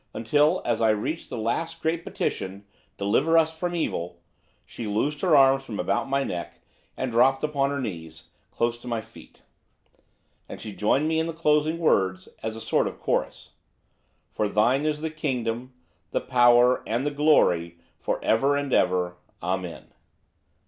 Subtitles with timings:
[0.15, 2.65] Until, as I reached the last great petition,
[2.97, 4.19] 'Deliver us from evil,'
[4.65, 6.59] she loosed her arms from about my neck,
[6.97, 9.43] and dropped upon her knees, close to my feet.
[10.49, 13.51] And she joined me in the closing words, as a sort of chorus.
[14.31, 15.71] 'For Thine is the Kingdom,
[16.09, 19.17] the Power, and the Glory, for ever and ever.
[19.43, 19.93] Amen.